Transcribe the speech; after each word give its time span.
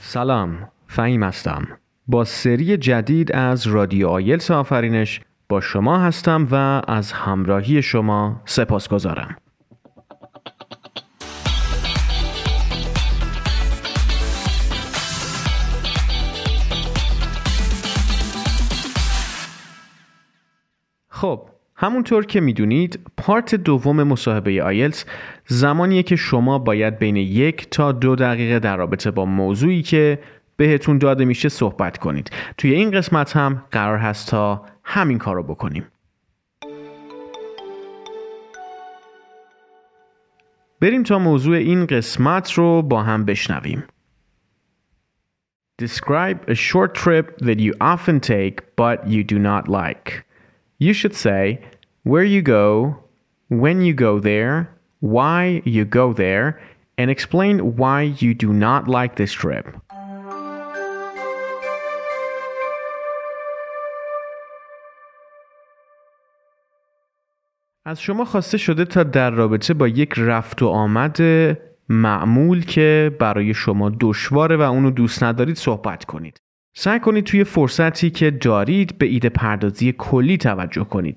سلام 0.00 0.68
فهیم 0.88 1.22
هستم. 1.22 1.68
با 2.06 2.24
سری 2.24 2.76
جدید 2.76 3.32
از 3.32 3.66
رادیو 3.66 4.08
آیلتس 4.08 4.50
آفرینش 4.50 5.20
با 5.48 5.60
شما 5.60 5.98
هستم 5.98 6.48
و 6.50 6.82
از 6.88 7.12
همراهی 7.12 7.82
شما 7.82 8.42
سپاس 8.44 8.88
گذارم 8.88 9.36
خب 21.08 21.48
همونطور 21.76 22.26
که 22.26 22.40
می‌دونید 22.40 23.00
پارت 23.16 23.54
دوم 23.54 24.02
مصاحبه 24.02 24.62
آیلتس 24.62 25.04
زمانیه 25.46 26.02
که 26.02 26.16
شما 26.16 26.58
باید 26.58 26.98
بین 26.98 27.16
یک 27.16 27.70
تا 27.70 27.92
دو 27.92 28.16
دقیقه 28.16 28.58
در 28.58 28.76
رابطه 28.76 29.10
با 29.10 29.24
موضوعی 29.24 29.82
که 29.82 30.18
بهتون 30.56 30.98
داده 30.98 31.24
میشه 31.24 31.48
صحبت 31.48 31.98
کنید. 31.98 32.30
توی 32.58 32.74
این 32.74 32.90
قسمت 32.90 33.36
هم 33.36 33.64
قرار 33.70 33.98
هست 33.98 34.30
تا 34.30 34.64
همین 34.84 35.18
کار 35.18 35.36
رو 35.36 35.42
بکنیم. 35.42 35.86
بریم 40.80 41.02
تا 41.02 41.18
موضوع 41.18 41.56
این 41.56 41.86
قسمت 41.86 42.52
رو 42.52 42.82
با 42.82 43.02
هم 43.02 43.24
بشنویم. 43.24 43.84
Describe 45.82 46.38
a 46.46 46.54
short 46.54 46.94
trip 46.94 47.36
that 47.38 47.58
you 47.58 47.72
often 47.80 48.20
take 48.20 48.62
but 48.76 48.98
you 49.08 49.24
do 49.24 49.38
not 49.38 49.68
like. 49.68 50.24
You 50.78 50.92
should 50.92 51.14
say 51.14 51.60
where 52.04 52.22
you 52.22 52.42
go, 52.42 52.96
when 53.48 53.80
you 53.80 53.92
go 53.92 54.20
there, 54.20 54.73
why 55.04 55.60
you 55.66 55.84
go 55.84 56.06
there, 56.14 56.48
and 56.98 57.10
explain 57.10 57.76
why 57.80 58.00
you 58.22 58.32
do 58.44 58.50
not 58.66 58.82
like 58.88 59.16
this 59.16 59.32
trip. 59.32 59.66
از 67.86 68.00
شما 68.00 68.24
خواسته 68.24 68.58
شده 68.58 68.84
تا 68.84 69.02
در 69.02 69.30
رابطه 69.30 69.74
با 69.74 69.88
یک 69.88 70.14
رفت 70.16 70.62
و 70.62 70.66
آمد 70.68 71.18
معمول 71.88 72.64
که 72.64 73.16
برای 73.18 73.54
شما 73.54 73.92
دشواره 74.00 74.56
و 74.56 74.60
اونو 74.60 74.90
دوست 74.90 75.22
ندارید 75.22 75.56
صحبت 75.56 76.04
کنید. 76.04 76.36
سعی 76.76 77.00
کنید 77.00 77.24
توی 77.24 77.44
فرصتی 77.44 78.10
که 78.10 78.30
دارید 78.30 78.98
به 78.98 79.06
ایده 79.06 79.28
پردازی 79.28 79.94
کلی 79.98 80.36
توجه 80.36 80.84
کنید. 80.84 81.16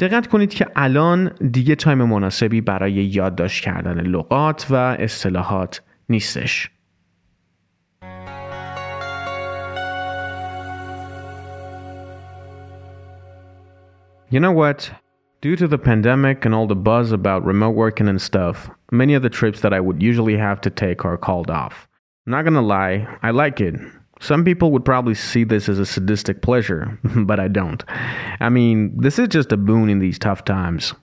دقت 0.00 0.26
کنید 0.26 0.54
که 0.54 0.66
الان 0.76 1.32
دیگه 1.50 1.74
تایم 1.74 2.04
مناسبی 2.04 2.60
برای 2.60 2.92
یادداشت 2.92 3.64
کردن 3.64 4.00
لغات 4.00 4.66
و 4.70 4.74
اصطلاحات 4.74 5.82
نیستش. 6.08 6.70
You 14.30 14.40
know 14.40 14.52
what? 14.52 14.90
Due 15.40 15.56
to 15.56 15.66
the 15.66 15.78
pandemic 15.78 16.44
and 16.44 16.54
all 16.54 16.66
the 16.66 16.74
buzz 16.74 17.12
about 17.12 17.46
remote 17.46 17.74
working 17.74 18.08
and 18.08 18.20
stuff, 18.20 18.68
many 18.92 19.14
of 19.14 19.22
the 19.22 19.30
trips 19.30 19.60
that 19.60 19.72
I 19.72 19.80
would 19.80 20.02
usually 20.02 20.36
have 20.36 20.60
to 20.62 20.70
take 20.70 21.04
are 21.04 21.16
called 21.16 21.50
off. 21.50 21.88
I'm 22.26 22.32
not 22.32 22.44
gonna 22.44 22.60
lie, 22.60 23.08
I 23.22 23.30
like 23.30 23.58
it. 23.60 23.74
Some 24.23 24.45
people 24.45 24.71
would 24.71 24.85
probably 24.85 25.15
see 25.15 25.43
this 25.43 25.67
as 25.67 25.79
a 25.79 25.85
sadistic 25.85 26.41
pleasure, 26.41 26.97
but 27.03 27.41
I 27.41 27.49
don't. 27.49 27.83
I 28.39 28.47
mean, 28.47 28.97
this 28.97 29.19
is 29.19 29.27
just 29.27 29.51
a 29.51 29.57
boon 29.57 29.89
in 29.89 29.99
these 29.99 30.17
tough 30.17 30.45
times. 30.45 30.93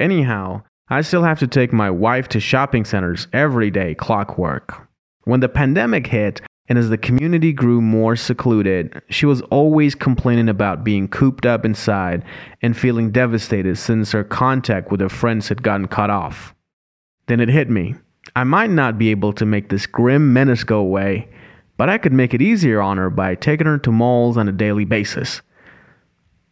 Anyhow, 0.00 0.62
I 0.88 1.02
still 1.02 1.24
have 1.24 1.38
to 1.40 1.46
take 1.46 1.74
my 1.74 1.90
wife 1.90 2.26
to 2.28 2.40
shopping 2.40 2.86
centers 2.86 3.28
every 3.34 3.70
day, 3.70 3.94
clockwork. 3.94 4.88
When 5.24 5.40
the 5.40 5.48
pandemic 5.50 6.06
hit, 6.06 6.40
and 6.66 6.78
as 6.78 6.88
the 6.88 6.96
community 6.96 7.52
grew 7.52 7.82
more 7.82 8.16
secluded, 8.16 8.98
she 9.10 9.26
was 9.26 9.42
always 9.42 9.94
complaining 9.94 10.48
about 10.48 10.84
being 10.84 11.06
cooped 11.06 11.44
up 11.44 11.66
inside 11.66 12.24
and 12.62 12.74
feeling 12.74 13.10
devastated 13.10 13.76
since 13.76 14.12
her 14.12 14.24
contact 14.24 14.90
with 14.90 15.02
her 15.02 15.10
friends 15.10 15.48
had 15.48 15.62
gotten 15.62 15.86
cut 15.86 16.08
off. 16.08 16.54
Then 17.26 17.40
it 17.40 17.50
hit 17.50 17.68
me. 17.68 17.96
I 18.34 18.44
might 18.44 18.70
not 18.70 18.96
be 18.96 19.10
able 19.10 19.34
to 19.34 19.44
make 19.44 19.68
this 19.68 19.84
grim 19.84 20.32
menace 20.32 20.64
go 20.64 20.78
away, 20.78 21.28
but 21.76 21.88
I 21.88 21.98
could 21.98 22.12
make 22.12 22.34
it 22.34 22.42
easier 22.42 22.80
on 22.80 22.96
her 22.96 23.10
by 23.10 23.34
taking 23.34 23.66
her 23.66 23.78
to 23.78 23.92
malls 23.92 24.36
on 24.36 24.48
a 24.48 24.52
daily 24.52 24.84
basis. 24.84 25.42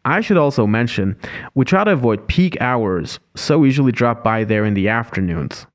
I 0.05 0.21
should 0.21 0.37
also 0.37 0.67
mention, 0.67 1.17
we 1.55 1.65
try 1.65 1.85
to 1.85 1.93
avoid 1.93 2.27
peak 2.27 2.61
hours, 2.61 3.21
so 3.37 3.61
we 3.61 3.69
usually 3.69 3.93
drop 3.93 4.25
by 4.25 4.45
there 4.45 4.65
in 4.65 4.75
the 4.75 4.89
afternoons. 4.89 5.67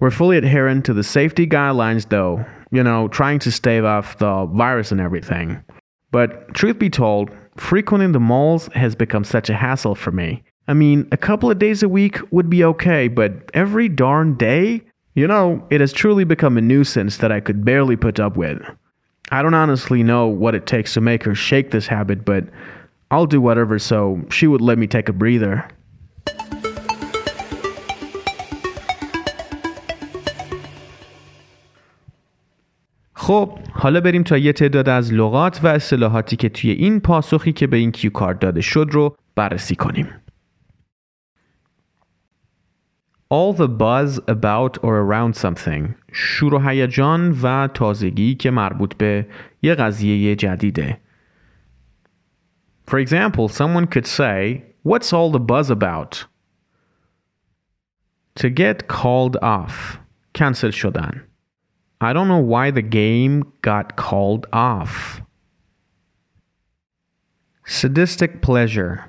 We're 0.00 0.10
fully 0.10 0.38
adherent 0.38 0.84
to 0.86 0.94
the 0.94 1.04
safety 1.04 1.46
guidelines 1.46 2.08
though, 2.08 2.44
you 2.72 2.82
know, 2.82 3.08
trying 3.08 3.38
to 3.40 3.52
stave 3.52 3.84
off 3.84 4.18
the 4.18 4.46
virus 4.46 4.90
and 4.90 5.00
everything. 5.00 5.62
But 6.10 6.52
truth 6.54 6.78
be 6.78 6.90
told, 6.90 7.30
frequenting 7.56 8.12
the 8.12 8.20
malls 8.20 8.68
has 8.74 8.94
become 8.94 9.22
such 9.22 9.50
a 9.50 9.54
hassle 9.54 9.94
for 9.94 10.10
me. 10.10 10.42
I 10.66 10.74
mean, 10.74 11.06
a 11.12 11.16
couple 11.16 11.50
of 11.50 11.58
days 11.58 11.82
a 11.82 11.88
week 11.88 12.18
would 12.32 12.48
be 12.48 12.64
okay, 12.64 13.08
but 13.08 13.50
every 13.54 13.88
darn 13.88 14.34
day? 14.34 14.82
You 15.14 15.26
know, 15.26 15.66
it 15.70 15.80
has 15.80 15.92
truly 15.92 16.24
become 16.24 16.56
a 16.56 16.60
nuisance 16.60 17.18
that 17.18 17.32
I 17.32 17.40
could 17.40 17.64
barely 17.64 17.96
put 17.96 18.18
up 18.18 18.36
with. 18.36 18.62
I 19.32 19.42
don't 19.42 19.54
honestly 19.54 20.02
know 20.02 20.26
what 20.26 20.56
it 20.56 20.66
takes 20.66 20.94
to 20.94 21.00
make 21.00 21.22
her 21.22 21.36
shake 21.36 21.70
this 21.70 21.86
habit, 21.86 22.24
but 22.24 22.44
I'll 23.12 23.26
do 23.26 23.40
whatever 23.40 23.78
so 23.78 24.20
she 24.28 24.48
would 24.48 24.60
let 24.60 24.76
me 24.76 24.88
take 24.88 25.08
a 25.08 25.12
breather. 25.12 25.68
خب 33.14 33.58
حالا 33.72 34.00
بریم 34.00 34.22
تا 34.22 34.38
یه 34.38 34.52
تعداد 34.52 34.88
از 34.88 35.12
لغات 35.12 35.60
و 35.62 35.66
اصطلاحاتی 35.66 36.36
که 36.36 36.48
توی 36.48 36.70
این 36.70 37.00
پاسخی 37.00 37.52
که 37.52 37.66
به 37.66 37.76
این 37.76 37.92
کیو 37.92 38.10
کارت 38.10 38.40
داده 38.40 38.60
شد 38.60 38.86
رو 38.90 39.16
بررسی 39.34 39.74
کنیم. 39.74 40.08
All 43.29 43.53
the 43.53 43.67
buzz 43.67 44.19
about 44.27 44.77
or 44.83 44.99
around 44.99 45.35
something 45.35 45.95
شور 46.11 46.53
و 46.53 46.59
هیجان 46.59 47.39
و 47.41 47.67
تازگی 47.67 48.35
که 48.35 48.51
مربوط 48.51 48.95
به 48.95 49.27
یه 49.61 49.75
قضیه 49.75 50.35
جدیده. 50.35 50.97
For 52.87 52.99
example, 52.99 53.47
someone 53.47 53.87
could 53.87 54.05
say, 54.05 54.63
What's 54.83 55.11
all 55.11 55.31
the 55.31 55.39
buzz 55.39 55.71
about? 55.71 56.25
To 58.35 58.49
get 58.49 58.87
called 58.87 59.37
off. 59.41 59.97
cancel 60.33 60.71
شدن. 60.71 61.21
I 62.01 62.13
don't 62.13 62.27
know 62.27 62.45
why 62.53 62.71
the 62.71 62.81
game 62.81 63.43
got 63.61 63.95
called 63.95 64.45
off. 64.53 65.21
Sadistic 67.65 68.41
pleasure 68.41 68.99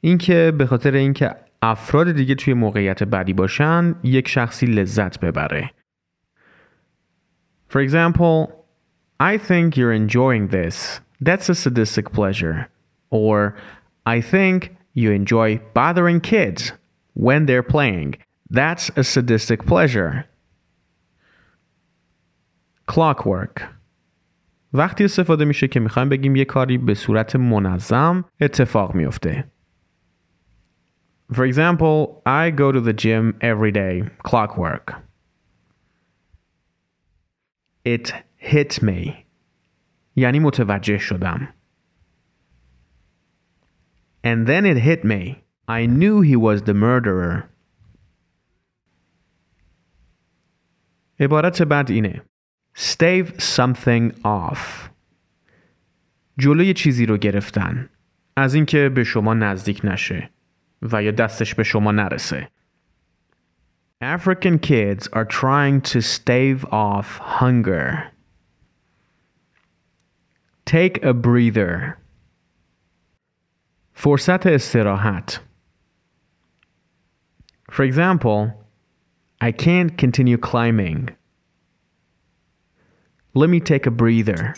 اینکه 0.00 0.52
به 0.58 0.66
خاطر 0.66 0.94
اینکه 0.94 1.34
افراد 1.65 2.11
دیگه 2.11 2.35
توی 2.35 2.53
موقعیت 2.53 3.03
بدی 3.03 3.33
باشن 3.33 3.95
یک 4.03 4.27
شخصی 4.27 4.65
لذت 4.65 5.19
ببره. 5.19 5.71
For 7.69 7.79
example, 7.79 8.51
I 9.19 9.37
think 9.37 9.77
you're 9.77 9.93
enjoying 9.93 10.47
this. 10.49 10.99
That's 11.27 11.49
a 11.49 11.55
sadistic 11.55 12.11
pleasure. 12.11 12.67
Or 13.09 13.55
I 14.05 14.19
think 14.21 14.59
you 14.93 15.11
enjoy 15.11 15.59
bothering 15.73 16.19
kids 16.19 16.73
when 17.13 17.45
they're 17.47 17.69
playing. 17.75 18.15
That's 18.59 18.85
a 18.97 19.03
sadistic 19.03 19.65
pleasure. 19.65 20.25
clockwork 22.91 23.61
وقتی 24.73 25.03
استفاده 25.03 25.45
میشه 25.45 25.67
که 25.67 25.79
می‌خوایم 25.79 26.09
بگیم 26.09 26.35
یه 26.35 26.45
کاری 26.45 26.77
به 26.77 26.93
صورت 26.93 27.35
منظم 27.35 28.25
اتفاق 28.41 28.95
میفته. 28.95 29.52
For 31.32 31.44
example, 31.44 32.22
I 32.24 32.50
go 32.50 32.72
to 32.72 32.80
the 32.80 32.92
gym 32.92 33.36
every 33.40 33.70
day. 33.70 34.04
Clockwork. 34.22 34.94
It 37.84 38.12
hit 38.36 38.82
me. 38.82 39.26
یعنی 40.16 40.38
متوجه 40.40 40.98
شدم. 40.98 41.48
And 44.24 44.46
then 44.46 44.66
it 44.66 44.78
hit 44.78 45.04
me. 45.04 45.44
I 45.68 45.86
knew 45.86 46.20
he 46.20 46.36
was 46.36 46.62
the 46.62 46.74
murderer. 46.74 47.50
عبارت 51.20 51.62
بعد 51.62 51.90
اینه. 51.90 52.22
Stave 52.74 53.40
something 53.40 54.12
off. 54.24 54.90
جلوی 56.38 56.74
چیزی 56.74 57.06
رو 57.06 57.16
گرفتن. 57.16 57.88
از 58.36 58.54
اینکه 58.54 58.88
به 58.88 59.04
شما 59.04 59.34
نزدیک 59.34 59.80
نشه 59.84 60.30
و 60.82 61.02
یا 61.02 61.10
دستش 61.10 61.54
به 61.54 61.62
شما 61.62 61.92
نرسه. 61.92 62.48
African 64.00 64.58
kids 64.58 65.08
are 65.12 65.24
trying 65.24 65.80
to 65.80 66.00
stave 66.00 66.64
off 66.70 67.18
hunger. 67.18 68.12
Take 70.64 71.02
a 71.02 71.12
breather. 71.12 71.98
فرصت 73.94 74.46
استراحت. 74.46 75.40
For 77.70 77.82
example, 77.82 78.52
I 79.40 79.52
can't 79.52 79.96
continue 79.98 80.38
climbing. 80.38 81.10
Let 83.34 83.50
me 83.50 83.60
take 83.60 83.86
a 83.86 83.90
breather. 83.90 84.54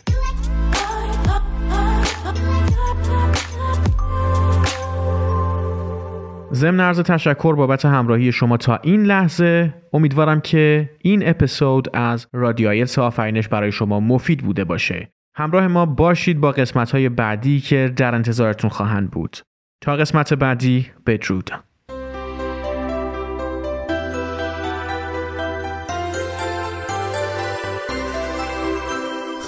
ضمن 6.56 6.80
عرض 6.80 7.00
تشکر 7.00 7.56
بابت 7.56 7.86
همراهی 7.86 8.32
شما 8.32 8.58
تا 8.58 8.80
این 8.84 9.04
لحظه 9.04 9.74
امیدوارم 9.94 10.42
که 10.42 10.90
این 11.00 11.30
اپیزود 11.30 11.96
از 11.96 12.28
رادیو 12.34 12.70
آیلتس 12.70 13.00
آفرینش 13.00 13.48
برای 13.48 13.72
شما 13.72 14.00
مفید 14.00 14.42
بوده 14.42 14.64
باشه. 14.64 15.10
همراه 15.36 15.68
ما 15.68 15.86
باشید 15.86 16.40
با 16.40 16.52
قسمت 16.52 16.92
های 16.92 17.10
بعدی 17.10 17.60
که 17.60 17.94
در 17.96 18.16
انتظارتون 18.16 18.70
خواهند 18.70 19.12
بود. 19.12 19.38
تا 19.82 19.96
قسمت 19.96 20.34
بعدی 20.34 20.88
بدرود. 21.06 21.52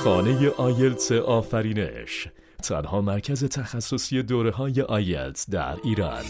خانه 0.03 0.49
آیلتس 0.49 1.11
آفرینش 1.11 2.27
تنها 2.63 3.01
مرکز 3.01 3.43
تخصصی 3.43 4.23
دوره 4.23 4.51
های 4.51 4.81
آیلتس 4.81 5.49
در 5.49 5.75
ایران. 5.83 6.23